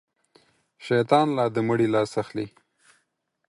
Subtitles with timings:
[0.85, 2.47] شيطان لا د مړي لاس اخلي.